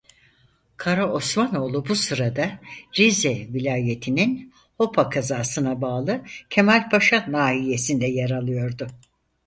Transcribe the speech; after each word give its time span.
Karaosmanoğlu 0.77 1.87
bu 1.87 1.95
sırada 1.95 2.59
Rize 2.99 3.35
vilayetinin 3.53 4.53
Hopa 4.77 5.09
kazasına 5.09 5.81
bağlı 5.81 6.21
Kemalpaşa 6.49 7.25
nahiyesinde 7.29 8.05
yer 8.05 8.29
alıyordu. 8.29 8.87